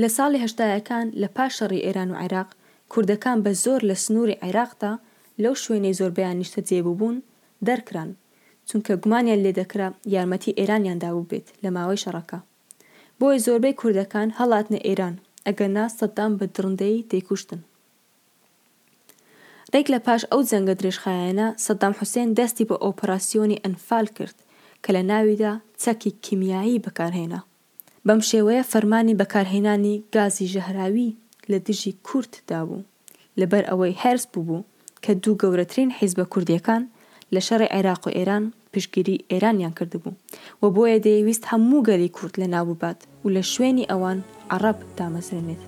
لە 0.00 0.08
ساڵی 0.16 0.40
هەشدایەکان 0.44 1.06
لە 1.22 1.28
پاشەڕی 1.36 1.84
ئێران 1.86 2.10
و 2.10 2.14
عێراق 2.22 2.48
کوردەکان 2.92 3.38
بە 3.44 3.52
زۆر 3.64 3.80
لە 3.90 3.94
سنووری 4.04 4.38
عێراقدا 4.44 4.92
لەو 5.42 5.54
شوێنەی 5.64 5.96
زۆربیان 5.98 6.36
نیشتە 6.40 6.60
جێبوو 6.68 6.98
بوون 7.00 7.16
دەرکران 7.66 8.10
چونکە 8.68 8.92
گومانیان 9.02 9.40
لێ 9.44 9.52
دەکرا 9.60 9.88
یارمەتی 10.14 10.56
ئێرانیاندابوو 10.58 11.28
بێت 11.30 11.46
لە 11.64 11.68
ماوەی 11.76 12.02
شەڕەکە 12.04 12.38
بۆی 13.18 13.42
زۆربەی 13.46 13.74
کوردەکان 13.80 14.28
هەڵاتنە 14.38 14.78
ئێران 14.86 15.14
ئەگەنا 15.46 15.84
سەددام 15.98 16.32
بە 16.38 16.46
درندەی 16.54 17.04
دەیکوشتن 17.10 17.60
ڕێک 19.72 19.86
لە 19.94 19.98
پاش 20.06 20.22
ئەو 20.30 20.40
جەنگە 20.50 20.74
درێژخایەنە 20.80 21.46
سەددام 21.64 21.92
حوسێن 22.00 22.28
دەستی 22.38 22.68
بە 22.70 22.76
ئۆپەراسیۆنی 22.84 23.60
ئەنفال 23.64 24.06
کرد 24.16 24.36
کە 24.84 24.90
لە 24.96 25.02
ناویدا 25.10 25.52
چەکی 25.84 26.10
کیمیایی 26.24 26.82
بەکارهێنا 26.86 27.40
بەم 28.06 28.20
شێوەیە 28.30 28.68
فەرمانی 28.72 29.18
بەکارهێنانی 29.20 29.96
گازی 30.14 30.50
ژەهراوی 30.54 31.10
لە 31.50 31.58
دژی 31.66 31.92
کورت 32.06 32.34
دابوو 32.48 32.86
لەبەر 33.40 33.64
ئەوەی 33.70 33.98
هەرس 34.02 34.24
بوو 34.32 34.66
کە 35.04 35.12
دوو 35.22 35.38
گەورەترین 35.42 35.90
حیزبە 35.98 36.24
کوردیەکان 36.32 36.82
لە 37.34 37.40
شەڕی 37.46 37.72
عێراق 37.76 38.02
و 38.06 38.14
ئێران 38.16 38.44
پشگیری 38.72 39.24
ئێرانیان 39.30 39.72
کردبوو 39.78 40.14
و 40.62 40.64
بۆیە 40.74 40.98
دەیویست 41.06 41.44
هەموو 41.50 41.84
گەری 41.88 42.14
کورد 42.16 42.34
لە 42.42 42.46
نابووبات 42.54 42.98
و 43.24 43.26
لە 43.36 43.42
شوێنی 43.52 43.88
ئەوان 43.90 44.18
عرب 44.54 44.78
دامەزرێنێت. 44.98 45.62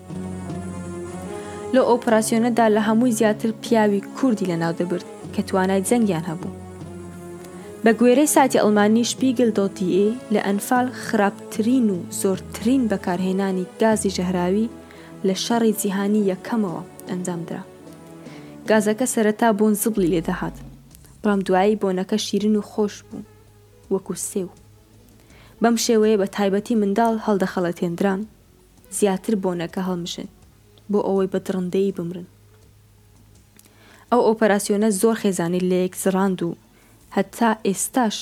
لە 1.75 1.81
ئۆپراسیۆنەدا 1.89 2.67
لە 2.77 2.81
هەمووی 2.89 3.17
زیاتر 3.19 3.51
پیاوی 3.63 4.01
کوردی 4.17 4.49
لە 4.53 4.57
ناو 4.63 4.73
دەبرد 4.81 5.07
کە 5.35 5.41
توانای 5.49 5.85
جەنگیان 5.89 6.25
هەبوو. 6.31 6.53
بە 7.89 7.93
گوێرەی 8.01 8.33
ساتی 8.35 8.63
ئەلمانی 8.63 9.09
شپیگل 9.11 9.51
دۆتیئ 9.59 10.09
لە 10.35 10.41
ئەنفال 10.47 10.87
خراپترین 11.05 11.87
و 11.95 11.99
زۆرترین 12.21 12.83
بەکارهێنانی 12.91 13.67
گازی 13.83 14.15
ژەهراوی 14.17 14.71
لە 15.27 15.35
شەڕی 15.45 15.77
جیهانی 15.81 16.27
یەکەمەوە 16.33 16.83
ئەنجامدرا. 17.11 17.63
گازەکە 18.69 19.07
سەرەتا 19.15 19.49
بۆن 19.59 19.73
زبلی 19.83 20.11
لێدەهات، 20.13 20.57
بەڵام 21.23 21.41
دوایی 21.47 21.81
بۆنەکە 21.83 22.17
شیرن 22.27 22.57
و 22.57 22.63
خۆش 22.71 22.95
بوو، 23.09 23.25
وەکو 23.93 24.15
سێو. 24.29 24.49
بەم 25.63 25.77
شێوەیە 25.85 26.17
بە 26.21 26.27
تایبەتی 26.37 26.79
منداڵ 26.81 27.15
هەڵدەخەڵە 27.27 27.73
تێندران، 27.79 28.21
زیاتر 28.99 29.35
بۆنەکە 29.43 29.81
هەڵمشن 29.89 30.29
بۆ 30.91 30.99
ئەوەی 31.07 31.31
بە 31.33 31.39
درڕندەی 31.47 31.95
بمرن. 31.97 32.27
ئەو 34.13 34.21
ئۆپەراسیۆنە 34.27 34.89
زۆر 35.01 35.17
خێزانی 35.23 35.63
لە 35.71 35.77
یەک 35.85 35.95
زراند 36.05 36.41
و 36.43 36.49
هەتا 37.15 37.51
ئێستاش 37.67 38.17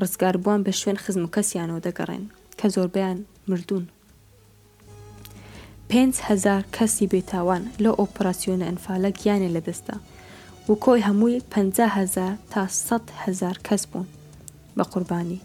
ڕزگاربووان 0.00 0.60
بە 0.66 0.72
شوێن 0.80 0.98
خزم 1.04 1.24
و 1.24 1.32
کەسیانەوە 1.34 1.84
دەگەڕێن 1.86 2.24
کە 2.58 2.66
زۆربیان 2.74 3.18
مردوون. 3.50 3.86
پێهزار 5.88 6.62
کەسی 6.76 7.10
بێتاوان 7.12 7.62
لە 7.82 7.90
ئۆپراسسیۆنە 7.98 8.64
ئەنفالە 8.68 9.10
گیانێ 9.18 9.50
لە 9.56 9.60
دەستە 9.68 9.96
و 10.68 10.72
کۆی 10.84 11.04
هەمووی 11.08 11.42
500هزار 11.52 12.34
تا 12.52 12.62
100هزار 12.88 13.56
کەس 13.66 13.82
بوون 13.90 14.08
بە 14.76 14.84
قوربانی 14.92 15.40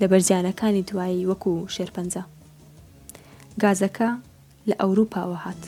لە 0.00 0.04
بەرجیانەکانی 0.12 0.86
دوایی 0.90 1.26
وەکو 1.30 1.52
شێرپەنجە. 1.74 2.22
گازەکە 3.62 4.10
لە 4.68 4.74
ئەوروپاوە 4.80 5.38
هات. 5.44 5.62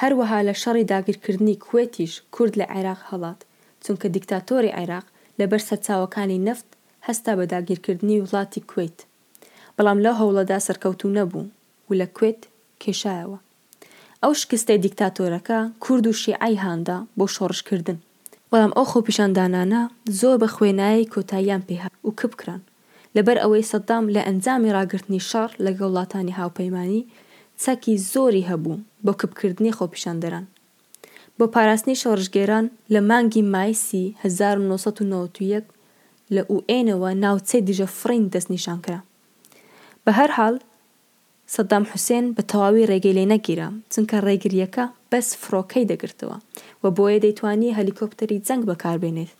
هەروەها 0.00 0.38
لە 0.48 0.54
شەڕی 0.62 0.88
داگیرکردنی 0.92 1.60
کوێتیش 1.64 2.12
کورد 2.34 2.54
لە 2.60 2.66
عێراق 2.74 3.00
هەڵات 3.10 3.40
چونکە 3.86 4.06
دیکتاتۆری 4.16 4.70
عیراق 4.80 5.06
لەبەر 5.40 5.60
سەرچاوەکانی 5.68 6.40
نەفت 6.48 6.68
هەستا 7.06 7.32
بە 7.38 7.44
داگیرکردنی 7.52 8.22
وڵاتی 8.24 8.66
کوێیت 8.70 8.98
بەڵام 9.76 9.98
لە 10.06 10.12
هەوڵەدا 10.18 10.58
سەرکەوتو 10.66 11.14
نەبوو 11.18 11.44
و 11.88 11.90
لە 12.00 12.06
کوێت 12.16 12.40
کێشایەوە 12.82 13.38
ئەو 14.22 14.32
شکستەی 14.40 14.82
دیکتاتۆرەکە 14.86 15.58
کورد 15.84 16.04
و 16.06 16.12
شیعی 16.22 16.56
هاندا 16.64 16.98
بۆ 17.18 17.24
شۆڕشکردن 17.36 17.98
بەڵام 18.50 18.72
ئەو 18.76 18.86
خۆپیشاندانانە 18.92 19.82
زۆر 20.20 20.36
بە 20.42 20.48
خوێنایی 20.54 21.10
کۆتاییان 21.14 21.62
پێها 21.68 21.88
و 22.06 22.10
کبکران 22.20 22.62
لەبەر 23.16 23.36
ئەوەی 23.42 23.68
سەدام 23.72 24.04
لە 24.14 24.20
ئەنجامی 24.26 24.74
ڕاگررتنی 24.76 25.24
شەڕ 25.30 25.50
لەگە 25.64 25.84
وڵاتانی 25.86 26.36
هاوپەیمانی 26.38 27.08
چەکی 27.62 27.94
زۆری 28.12 28.48
هەبوو 28.50 28.82
بۆ 29.04 29.12
کبکردنی 29.20 29.76
خۆپیشاندەران 29.78 30.44
بۆ 31.40 31.44
پاراستنی 31.54 31.94
شەڕژگێران 32.02 32.66
لە 32.94 33.00
مانگی 33.10 33.42
مایسی 33.54 34.04
1991 34.24 35.64
لە 36.34 36.42
ئوئێنەوە 36.52 37.10
ناوچەی 37.24 37.64
دیژە 37.66 37.84
فرین 38.00 38.24
دەستنیشان 38.34 38.78
کرا. 38.84 39.00
بە 40.04 40.10
هەر 40.18 40.30
حاڵ 40.38 40.54
سەدام 41.54 41.84
حوسێن 41.90 42.26
بە 42.36 42.42
تەواوی 42.50 42.86
ڕێگەی 42.90 43.16
لێ 43.18 43.24
نەگیرا 43.34 43.68
چونکە 43.92 44.16
ڕێگریەکە 44.26 44.84
بەس 45.10 45.28
فڕۆکەی 45.42 45.88
دەگرتەوە 45.90 46.36
و 46.82 46.84
بۆیە 46.96 47.18
دەیتوانی 47.24 47.76
هەلیکۆپتەری 47.78 48.42
جەنگ 48.46 48.62
بەکاربێنێت. 48.70 49.30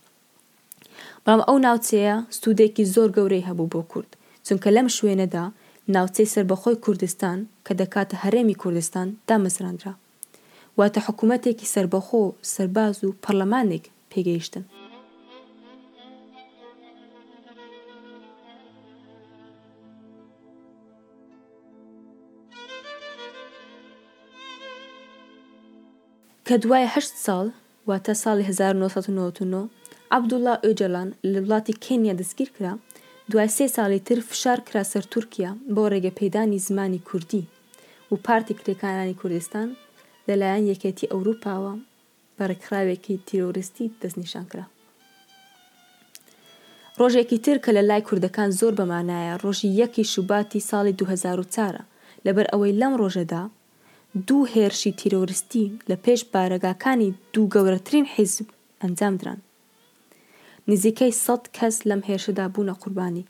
بەڵام 1.24 1.40
ئەو 1.46 1.56
ناوچەیە 1.66 2.16
سوودێکی 2.38 2.84
زۆر 2.94 3.08
گەورەی 3.16 3.46
هەبوو 3.48 3.72
بۆ 3.72 3.80
کورد 3.92 4.10
چونکە 4.46 4.68
لەم 4.76 4.88
شوێنەدا 4.96 5.44
ناوچەی 5.94 6.30
سربەخۆی 6.32 6.80
کوردستان 6.84 7.38
کە 7.66 7.72
دەکاتە 7.80 8.16
هەرێمی 8.22 8.58
کوردستان 8.62 9.08
دامەزراندرا. 9.28 9.94
واتە 10.78 11.00
حکوومەتێکی 11.08 11.70
سربەخۆ 11.74 12.22
سەرباز 12.54 12.94
و 13.04 13.16
پەرلەمانێک 13.24 13.84
پێگەیشتن 14.10 14.64
کە 26.46 26.54
دوایه 26.62 26.90
ساڵ 27.24 27.46
واتە 27.88 28.12
ساڵی 28.24 28.44
1990 28.48 29.68
عبدوڵا 30.16 30.54
ئۆجلان 30.64 31.08
لە 31.32 31.38
وڵاتی 31.44 31.74
کینیا 31.84 32.14
دەستگیر 32.20 32.48
کرا 32.56 32.72
دوای 33.30 33.48
سێ 33.56 33.66
ساڵی 33.76 34.00
تر 34.06 34.18
فشار 34.28 34.58
کرا 34.66 34.82
سەر 34.92 35.04
تورکیا 35.12 35.50
بۆ 35.74 35.82
ڕێگە 35.92 36.12
پەیدانی 36.18 36.62
زمانی 36.66 37.04
کوردی 37.08 37.44
و 38.10 38.14
پارتی 38.26 38.54
کرێکانانی 38.58 39.18
کوردستان 39.20 39.68
لەلایەن 40.30 40.66
یەکێتی 40.72 41.10
ئەوروپاوە 41.12 41.72
بەڕێکخراوێکی 42.38 43.20
تیرۆریستی 43.28 43.92
دەستنیشان 44.00 44.44
کرا 44.50 44.64
ڕۆژێکی 46.98 47.38
تر 47.44 47.56
کە 47.64 47.70
لە 47.76 47.82
لای 47.90 48.06
کوردەکان 48.08 48.50
زۆر 48.60 48.72
بەمانایە 48.78 49.34
ڕۆژی 49.42 49.74
یەکی 49.80 50.04
شوباتی 50.12 50.60
ساڵی 50.70 50.94
2004 50.98 51.74
لەبەر 52.26 52.46
ئەوەی 52.52 52.76
لەم 52.80 52.92
ڕۆژەدا 53.00 53.42
دوو 54.28 54.46
هێرشی 54.54 54.96
تیرۆریستی 55.00 55.66
لە 55.90 55.96
پێش 56.04 56.20
بارەگاکانی 56.32 57.10
دوو 57.32 57.50
گەورەترین 57.54 58.06
حیزب 58.14 58.46
ئەنجامدران 58.82 59.40
نزیکەی 60.70 61.12
سەد 61.24 61.42
کەس 61.56 61.76
لەم 61.88 62.00
هێرشدا 62.08 62.46
بوونە 62.54 62.74
قوربانی 62.82 63.24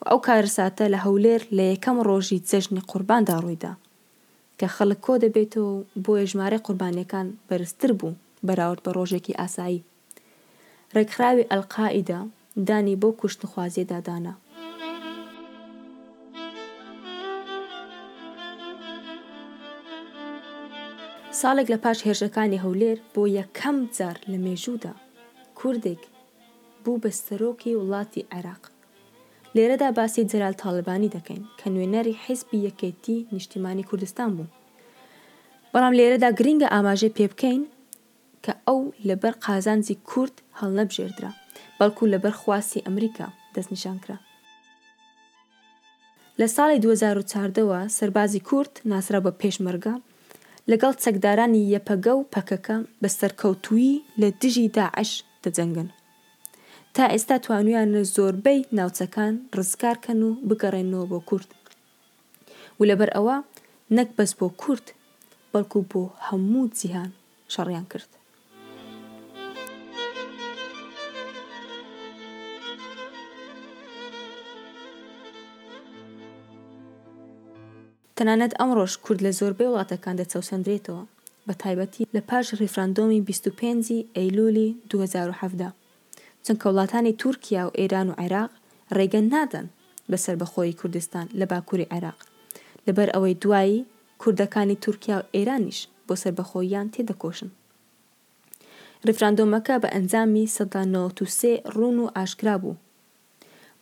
و 0.00 0.02
ئەو 0.10 0.18
کارساتە 0.26 0.86
لە 0.94 0.98
هەولێر 1.04 1.42
لە 1.56 1.64
یەکەم 1.72 1.96
ڕۆژی 2.08 2.42
جەژنی 2.50 2.86
قورباندا 2.90 3.36
ڕوویدا 3.44 3.72
کە 4.60 4.68
خەڵک 4.76 5.00
کۆ 5.06 5.14
دەبێتەوە 5.24 5.72
بۆیە 6.04 6.26
ژمارە 6.30 6.58
قوربانیەکان 6.66 7.26
بەرزتر 7.48 7.90
بوو 8.00 8.18
بەراورد 8.46 8.80
بە 8.84 8.90
ڕۆژێکی 8.96 9.38
ئاسایی 9.40 9.84
ڕێکخراوی 10.96 11.48
ئەلقائیدا 11.50 12.20
دانی 12.68 12.96
بۆ 13.02 13.08
کوشتنخوازیە 13.20 13.84
دادانا 13.90 14.34
ساڵێک 21.40 21.68
لە 21.74 21.78
پاش 21.84 21.98
هێرشەکانی 22.06 22.62
هەولێر 22.64 22.98
بۆ 23.14 23.22
یەکەم 23.38 23.76
جار 23.96 24.16
لە 24.30 24.38
مێژوودا 24.44 24.94
کوردێک 25.58 26.02
بوو 26.84 27.00
بە 27.02 27.10
سەرۆکی 27.26 27.78
وڵاتی 27.82 28.22
عێراق 28.34 28.64
لێرەدا 29.56 29.88
باسی 29.98 30.24
جەرال 30.30 30.54
تاالبانی 30.62 31.12
دەکەین 31.16 31.42
کە 31.58 31.66
نوێنەری 31.74 32.18
حیزبی 32.24 32.64
یەکێتی 32.68 33.18
نیشتیمانی 33.34 33.86
کوردستان 33.88 34.30
بوو 34.36 34.52
بەڵام 35.72 35.94
لێرەدا 35.98 36.30
گرینگە 36.38 36.68
ئاماژەی 36.74 37.14
پێ 37.16 37.26
بکەین 37.32 37.62
کە 38.44 38.52
ئەو 38.66 38.80
لەبەر 39.08 39.34
قازانجی 39.44 39.96
کورد 40.10 40.36
هەڵنەبژێردرا 40.58 41.30
بەڵکو 41.78 42.04
لەبەر 42.12 42.34
خواسی 42.40 42.84
ئەمریکا 42.86 43.26
دەستنیشانکرا 43.54 44.16
لە 46.40 46.46
ساڵی 46.56 46.82
2014ەوە 46.84 47.80
سربازی 47.98 48.40
کورت 48.48 48.74
ناسرا 48.90 49.20
بە 49.26 49.32
پێشمەرگە 49.40 49.94
لەگەڵ 50.70 50.94
چەکدارانی 51.02 51.62
یەپەگە 51.74 52.12
و 52.16 52.28
پەکەکە 52.34 52.76
بە 53.02 53.08
سەرکەوتووی 53.18 53.90
لە 54.20 54.28
دژی 54.42 54.68
داعش 54.78 55.10
دەجەنگن 55.44 55.88
تا 56.96 57.04
ئێستا 57.12 57.36
توانویانە 57.46 58.02
زۆربەی 58.14 58.60
ناوچەکان 58.78 59.34
ڕزگارکەن 59.56 60.20
و 60.26 60.30
بگەڕێنەوە 60.48 61.06
بۆ 61.10 61.18
کورد 61.28 61.48
و 62.78 62.82
لەبەر 62.90 63.10
ئەوە 63.16 63.36
نەک 63.96 64.08
بەس 64.18 64.32
بۆ 64.38 64.46
کورد 64.62 64.86
بەڵکو 65.52 65.80
بۆ 65.90 66.02
هەموو 66.26 66.70
جیهان 66.78 67.10
شەڕیان 67.54 67.86
کرد 67.92 68.10
تەنانەت 78.16 78.52
ئەمڕۆژ 78.60 78.92
کورد 79.04 79.20
لە 79.26 79.30
زۆربەی 79.38 79.70
وڵاتەکان 79.70 80.14
دەچەوسندرێتەوە 80.20 81.02
بە 81.46 81.54
تایبەتی 81.62 82.06
لە 82.14 82.20
پاش 82.28 82.46
ریفراندۆمی 82.60 83.20
25 83.28 83.88
ئەیلولی 84.16 84.68
2017 84.90 85.68
چونکە 86.44 86.66
وڵاتانی 86.70 87.12
تورکیا 87.22 87.62
و 87.66 87.74
ئێران 87.80 88.08
و 88.10 88.16
عێراق 88.22 88.50
ڕێگەن 88.96 89.26
نادەن 89.34 89.66
بەسەر 90.10 90.34
بەخۆی 90.40 90.76
کوردستان 90.80 91.26
لە 91.40 91.44
باکووری 91.50 91.90
عێراق 91.94 92.18
لەبەر 92.86 93.08
ئەوەی 93.14 93.38
دوایی 93.42 93.86
کوردەکانی 94.22 94.80
تورکیا 94.84 95.16
و 95.20 95.28
ئێرانیش 95.36 95.78
بۆ 96.06 96.14
سربەخۆیان 96.22 96.86
تێدەکۆشن 96.94 97.50
ڕفراندۆمەکە 99.08 99.76
بە 99.82 99.88
ئەنجامی 99.94 100.50
سەدانسێ 100.56 101.52
ڕون 101.76 101.96
و 102.04 102.10
ئاشکرا 102.16 102.54
بوو 102.62 102.80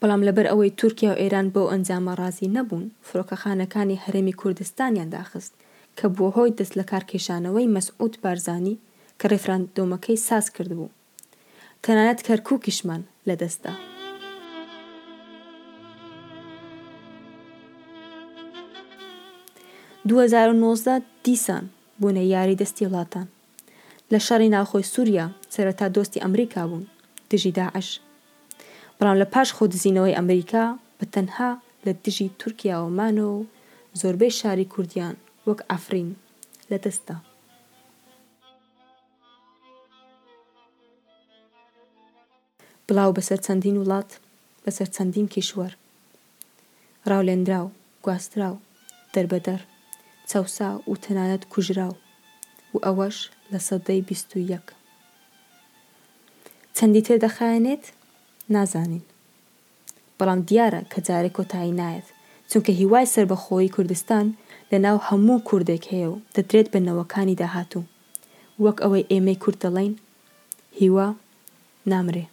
بەڵام 0.01 0.23
لەبەر 0.29 0.47
ئەوەی 0.51 0.75
تورکیا 0.81 1.11
و 1.13 1.21
ئێران 1.23 1.47
بۆ 1.55 1.63
ئەنجامە 1.73 2.13
ڕازی 2.21 2.53
نەبوون 2.57 2.85
فرۆکەخانەکانی 3.09 4.01
هەرێمی 4.05 4.39
کوردستانیان 4.41 5.09
داخست 5.17 5.53
کە 5.99 6.07
بووە 6.17 6.31
هۆی 6.37 6.55
دەست 6.59 6.75
لە 6.81 6.85
کارکێشانەوەی 6.91 7.73
مەسعود 7.77 8.13
بارزانانی 8.23 8.77
کە 9.21 9.27
ڕێفراندۆمەکەی 9.33 10.19
ساز 10.29 10.47
کرد 10.57 10.73
بوو 10.79 10.89
تەنانەت 11.87 12.21
کەرکووکیشمان 12.27 13.03
لەدەستدا. 13.29 13.75
دیسان 21.29 21.65
بوونە 22.01 22.25
یاری 22.35 22.59
دەستی 22.63 22.87
وڵاتان 22.87 23.27
لە 24.13 24.19
شەڕی 24.27 24.53
ناوخۆی 24.57 24.91
سووریا 24.93 25.27
سەرەتا 25.55 25.87
دۆستی 25.97 26.23
ئەمریکا 26.25 26.63
بوون 26.71 26.85
دژی 27.31 27.53
داعش 27.59 27.89
بەڵام 28.99 29.17
لە 29.23 29.27
پاش 29.35 29.49
خۆ 29.57 29.65
دزینەوەی 29.73 30.17
ئەمریکا 30.19 30.65
بە 30.99 31.05
تەنها 31.15 31.51
لە 31.87 31.93
دژی 32.05 32.29
تورکیاوەمانەوە 32.41 33.35
و 33.39 33.47
زۆربەی 34.01 34.37
شاری 34.41 34.71
کوردیان 34.73 35.15
وەک 35.49 35.61
ئافرین 35.71 36.09
لە 36.71 36.77
دەستە 36.85 37.17
بڵاو 42.91 43.11
بەسەر 43.19 43.41
چەندین 43.47 43.77
وڵات 43.81 44.11
بەسەر 44.65 44.89
چەندین 44.97 45.27
کیشوەر 45.35 45.73
ڕاولێنراو 47.11 47.67
گواستراو 48.05 48.57
دەربەدەر 49.15 49.61
چاوسا 50.31 50.69
و 50.91 50.95
تەنانەت 51.05 51.43
کوژراو 51.53 51.95
و 52.75 52.79
ئەوەش 52.87 53.19
لە 53.53 53.59
سەدەی 53.69 54.03
بیست 54.09 54.31
و 54.37 54.39
یەک 54.53 54.67
چەندی 56.77 57.03
تر 57.07 57.17
دەخایەنێت 57.27 57.85
نازانین 58.55 59.05
بەڵام 60.19 60.41
دیارە 60.49 60.81
کە 60.93 60.99
جارێک 61.09 61.35
کۆتایی 61.39 61.77
نایەت 61.81 62.09
چونکە 62.51 62.73
هیوای 62.81 63.11
سربەخۆی 63.15 63.73
کوردستان 63.77 64.27
لە 64.71 64.77
ناو 64.87 64.97
هەموو 65.09 65.45
کوردێک 65.49 65.85
هەیە 65.93 66.09
و 66.13 66.17
دەترێت 66.37 66.69
بنەوەکانی 66.75 67.39
داهاتوو 67.41 67.89
وەک 68.65 68.77
ئەوەی 68.83 69.09
ئێمەی 69.13 69.39
کورد 69.43 69.59
دەڵین 69.65 69.95
هیوا 70.81 71.09
نامرێ 71.93 72.27